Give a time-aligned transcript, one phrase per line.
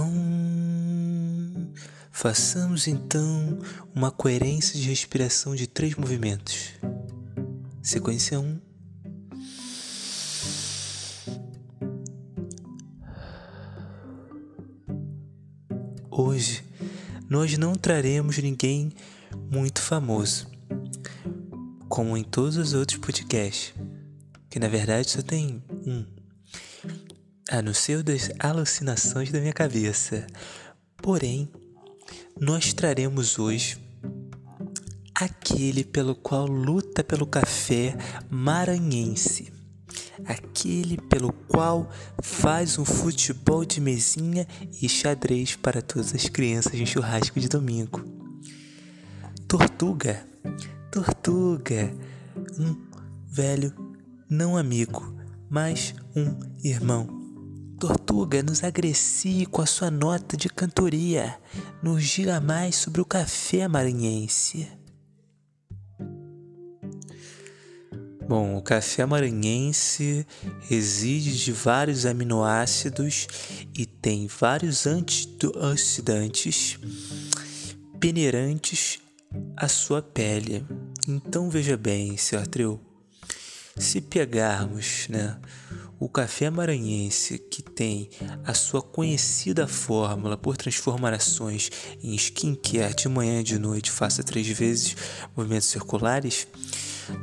[0.00, 1.72] Hum,
[2.10, 3.58] façamos então
[3.94, 6.70] uma coerência de respiração de três movimentos.
[7.82, 8.44] Sequência 1.
[8.44, 8.60] Um.
[16.10, 16.64] Hoje
[17.28, 18.92] nós não traremos ninguém
[19.50, 20.46] muito famoso,
[21.88, 23.74] como em todos os outros podcasts,
[24.50, 26.21] que na verdade só tem um.
[27.50, 30.26] A não ser das alucinações da minha cabeça.
[30.96, 31.50] Porém,
[32.40, 33.78] nós traremos hoje
[35.14, 37.96] aquele pelo qual luta pelo café
[38.30, 39.52] maranhense
[40.24, 41.88] aquele pelo qual
[42.22, 44.46] faz um futebol de mesinha
[44.80, 48.04] e xadrez para todas as crianças em churrasco de domingo.
[49.48, 50.24] Tortuga,
[50.90, 51.92] Tortuga,
[52.58, 52.76] um
[53.26, 53.72] velho
[54.28, 55.14] não amigo,
[55.50, 57.21] mas um irmão.
[57.82, 61.36] Tortuga, nos agrecie com a sua nota de cantoria.
[61.82, 64.68] Nos diga mais sobre o café maranhense.
[68.28, 70.24] Bom, o café maranhense
[70.60, 73.26] reside de vários aminoácidos
[73.76, 76.78] e tem vários antioxidantes
[77.98, 79.00] peneirantes
[79.56, 80.64] à sua pele.
[81.08, 82.36] Então veja bem, Sr.
[82.42, 82.80] Artreu,
[83.76, 85.38] se pegarmos né,
[85.98, 88.10] o café maranhense, que tem
[88.44, 91.70] a sua conhecida fórmula por transformações
[92.02, 94.96] em skincare de manhã e de noite, faça três vezes
[95.36, 96.48] movimentos circulares,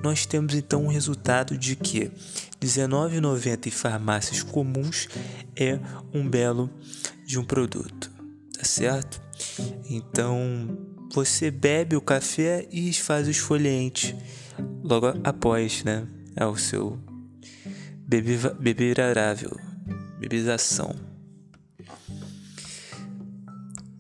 [0.02, 5.08] nós temos então um resultado de que R$19,90 em farmácias comuns
[5.56, 5.80] é
[6.14, 6.70] um belo
[7.26, 8.10] de um produto,
[8.58, 9.22] tá certo?
[9.90, 10.78] Então
[11.14, 14.16] você bebe o café e faz o esfoliante
[14.84, 16.08] logo após, né?
[16.36, 17.00] É o seu
[18.08, 19.56] beberável,
[20.20, 20.96] bebização.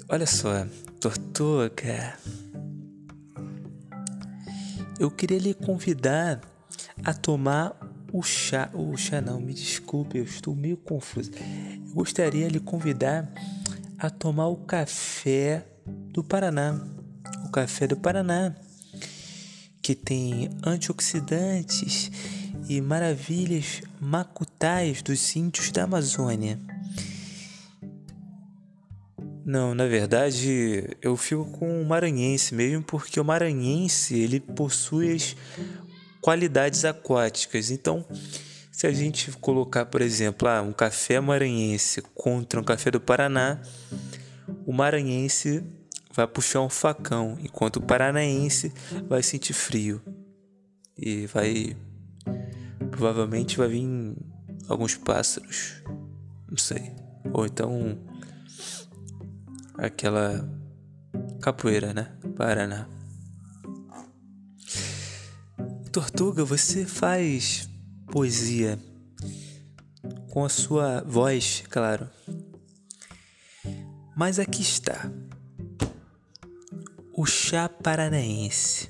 [0.08, 0.66] Olha só,
[1.00, 2.18] tortuga
[5.00, 6.42] eu queria lhe convidar
[7.06, 7.74] a tomar
[8.12, 8.70] o chá.
[8.74, 11.31] O chá não, me desculpe, eu estou meio confuso.
[11.88, 13.31] Eu gostaria de lhe convidar
[13.98, 15.66] a tomar o café
[16.12, 16.78] do Paraná.
[17.46, 18.54] O café do Paraná,
[19.90, 22.12] que tem antioxidantes
[22.70, 26.60] e maravilhas macutais dos índios da Amazônia.
[29.44, 35.36] Não, na verdade, eu fico com o maranhense mesmo, porque o maranhense ele possui as
[36.22, 37.72] qualidades aquáticas.
[37.72, 38.06] Então,
[38.72, 43.60] se a gente colocar, por exemplo, ah, um café maranhense contra um café do Paraná,
[44.68, 45.64] o maranhense
[46.14, 48.74] vai puxar um facão, enquanto o paranaense
[49.08, 50.02] vai sentir frio.
[50.97, 51.78] E vai.
[52.92, 54.16] Provavelmente vai vir
[54.68, 55.81] alguns pássaros.
[56.50, 56.92] Não sei.
[57.31, 57.98] Ou então
[59.78, 60.48] aquela
[61.42, 62.12] capoeira, né?
[62.36, 62.88] Paraná.
[65.92, 67.69] Tortuga, você faz
[68.12, 68.80] poesia
[70.30, 72.09] com a sua voz, claro.
[74.16, 75.09] Mas aqui está.
[77.19, 78.88] O chá paranaense.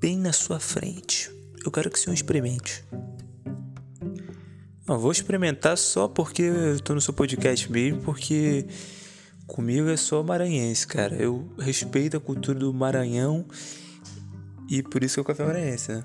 [0.00, 1.30] Bem na sua frente.
[1.64, 2.84] Eu quero que o senhor experimente.
[4.84, 8.66] Não, vou experimentar só porque eu tô no seu podcast mesmo, porque
[9.46, 11.14] Comigo é só maranhense, cara.
[11.14, 13.46] Eu respeito a cultura do Maranhão
[14.68, 16.04] e por isso que é o café maranhense, né?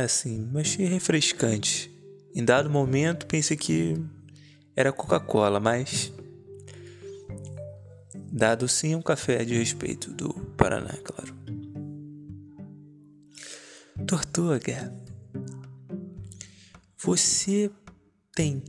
[0.00, 1.90] É assim, mas achei refrescante.
[2.34, 4.02] Em dado momento pensei que
[4.74, 6.10] era Coca-Cola, mas
[8.32, 11.36] dado sim um café de respeito do Paraná, claro.
[14.06, 14.90] Tortuga,
[16.96, 17.70] você
[18.34, 18.64] tem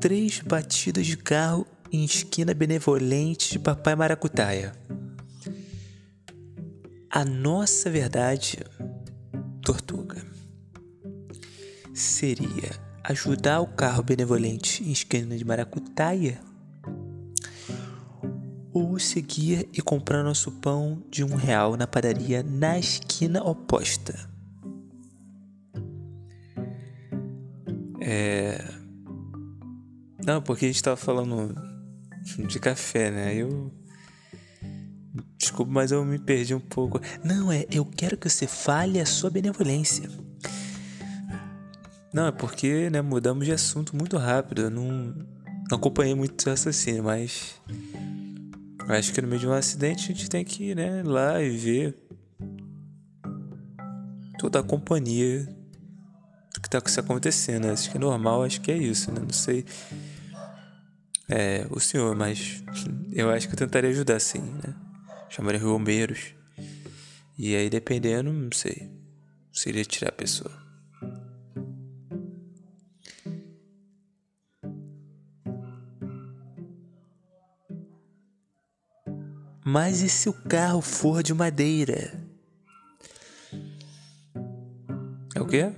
[0.00, 4.72] três batidas de carro em esquina benevolente de Papai Maracutaia.
[7.08, 8.58] A nossa verdade,
[9.62, 10.34] Tortuga,
[11.96, 16.38] seria ajudar o carro benevolente em esquina de Maracutaia
[18.70, 24.28] ou seguir e comprar nosso pão de um real na padaria na esquina oposta.
[27.98, 28.62] É.
[30.22, 31.54] Não, porque a gente tava falando
[32.46, 33.34] de café, né?
[33.34, 33.72] Eu.
[35.38, 37.00] Desculpa, mas eu me perdi um pouco.
[37.24, 37.64] Não, é.
[37.70, 40.25] Eu quero que você fale a sua benevolência.
[42.12, 44.62] Não, é porque, né, mudamos de assunto muito rápido.
[44.62, 45.14] Eu não,
[45.70, 47.60] não acompanhei muito o raciocínio, mas
[48.88, 51.50] Acho que no meio de um acidente a gente tem que ir né, lá e
[51.50, 51.96] ver
[54.38, 55.44] toda a companhia
[56.54, 57.66] do que está acontecendo.
[57.66, 59.20] Acho que é normal, acho que é isso, né?
[59.20, 59.64] Não sei
[61.28, 62.62] é, o senhor, mas
[63.12, 64.72] eu acho que eu tentaria ajudar sim, né?
[65.28, 66.34] Chamaria bombeiros.
[67.36, 68.88] E aí, dependendo, não sei.
[69.52, 70.65] Seria tirar a pessoa.
[79.68, 82.12] Mas e se o carro for de madeira?
[85.34, 85.72] É o quê?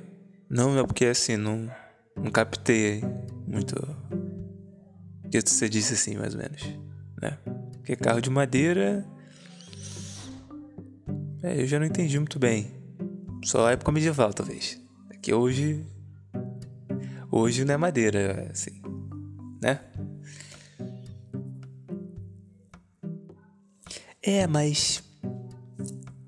[0.47, 1.71] Não, é porque assim, não,
[2.15, 3.03] não captei
[3.47, 3.73] muito
[5.25, 6.63] o que você disse assim, mais ou menos,
[7.23, 7.39] né?
[7.79, 9.07] Porque carro de madeira.
[11.43, 12.71] É, eu já não entendi muito bem.
[13.43, 14.79] Só a época medieval, talvez.
[15.11, 15.83] É que hoje.
[17.33, 18.83] Hoje não é madeira, assim,
[19.63, 19.81] né?
[24.29, 25.03] É, mas.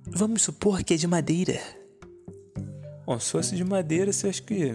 [0.06, 1.60] Vamos supor que é de madeira.
[3.04, 4.74] Bom, se fosse de madeira, você acha que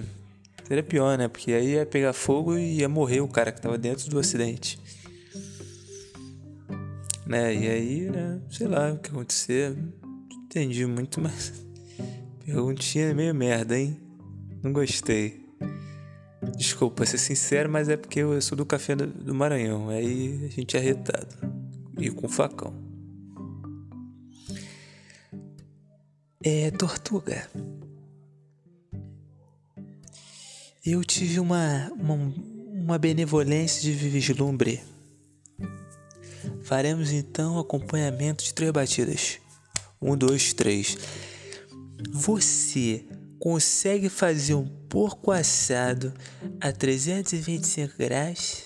[0.63, 1.27] seria pior, né?
[1.27, 4.77] Porque aí ia pegar fogo e ia morrer o cara que tava dentro do acidente.
[7.25, 7.55] Né?
[7.55, 8.39] E aí, né?
[8.47, 9.75] Sei lá o que acontecer.
[10.45, 11.51] Entendi muito, mas.
[12.45, 13.99] Perguntinha meio merda, hein?
[14.61, 15.43] Não gostei.
[16.55, 19.89] Desculpa ser sincero, mas é porque eu sou do café do Maranhão.
[19.89, 21.35] Aí a gente é arretado.
[21.97, 22.84] E com facão.
[26.47, 27.49] É, Tortuga.
[30.85, 32.13] eu tive uma, uma,
[32.71, 34.79] uma benevolência de vislumbre.
[36.61, 39.39] Faremos então acompanhamento de três batidas.
[39.99, 40.95] Um, dois, três.
[42.11, 43.03] Você
[43.39, 46.13] consegue fazer um porco assado
[46.61, 48.65] a 325 graus?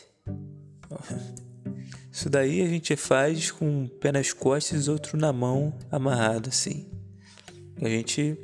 [2.11, 6.49] Isso daí a gente faz com um pé nas costas e outro na mão amarrado
[6.49, 6.98] assim.
[7.81, 8.37] A gente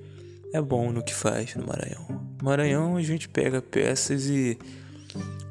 [0.54, 2.26] é bom no que faz no Maranhão.
[2.42, 4.58] Maranhão a gente pega peças e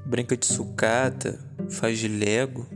[0.06, 1.38] brinca de sucata,
[1.70, 2.66] faz de lego,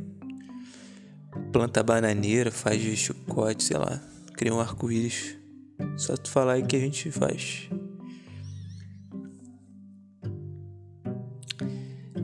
[1.52, 4.02] planta bananeira, faz de chicote, sei lá,
[4.34, 5.37] cria um arco-íris.
[5.96, 7.70] Só tu falar aí que a gente faz.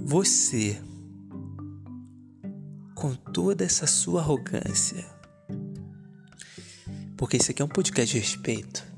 [0.03, 0.77] Você,
[2.95, 5.14] com toda essa sua arrogância,
[7.17, 8.95] porque isso aqui é um podcast de respeito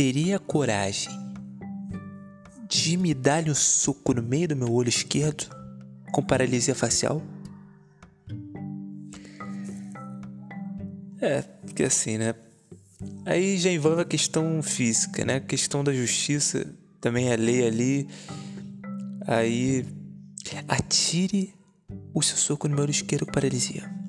[0.00, 1.12] teria coragem
[2.66, 5.54] de me dar um soco no meio do meu olho esquerdo
[6.10, 7.22] com paralisia facial?
[11.20, 12.34] É, porque assim, né?
[13.26, 15.34] Aí já envolve a questão física, né?
[15.34, 16.66] A questão da justiça,
[16.98, 18.08] também a lei ali.
[19.26, 19.84] Aí
[20.66, 21.54] atire
[22.14, 23.99] o seu soco no meu olho esquerdo com paralisia.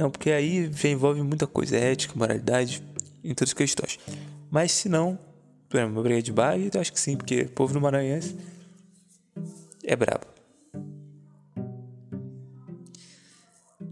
[0.00, 2.82] Não, porque aí já envolve muita coisa, ética, moralidade,
[3.22, 3.98] em todas as questões.
[4.50, 5.18] Mas se não,
[5.68, 8.34] por uma briga de bar, eu acho que sim, porque o povo no Maranhense
[9.84, 10.24] é brabo.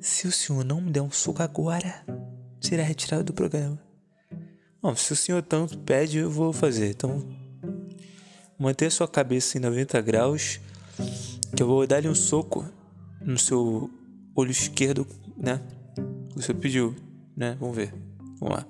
[0.01, 2.03] Se o senhor não me der um soco agora,
[2.59, 3.79] será retirado do programa.
[4.81, 6.89] Bom, se o senhor tanto pede, eu vou fazer.
[6.89, 7.23] Então,
[8.59, 10.59] manter sua cabeça em 90 graus,
[11.55, 12.67] que eu vou dar-lhe um soco
[13.21, 13.91] no seu
[14.35, 15.07] olho esquerdo,
[15.37, 15.61] né?
[16.35, 16.95] O senhor pediu,
[17.37, 17.57] né?
[17.59, 17.93] Vamos ver.
[18.39, 18.67] Vamos lá.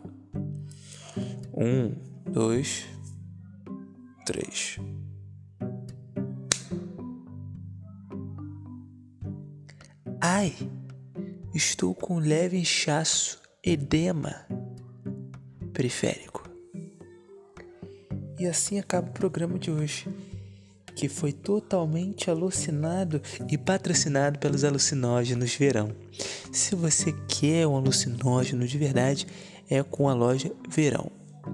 [1.55, 1.95] Um,
[2.31, 2.87] dois,
[4.25, 4.79] três.
[10.21, 10.53] Ai,
[11.55, 14.47] estou com leve inchaço, edema
[15.73, 16.49] periférico.
[18.39, 20.09] E assim acaba o programa de hoje,
[20.95, 25.95] que foi totalmente alucinado e patrocinado pelos alucinógenos Verão.
[26.53, 29.27] Se você quer um alucinógeno de verdade,
[29.69, 31.11] é com a loja Verão.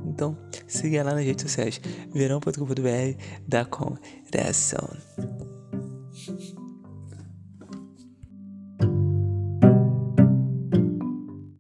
[0.06, 0.36] Então,
[0.66, 1.80] siga lá nas redes sociais,
[2.12, 4.88] verão.com.br da Conração.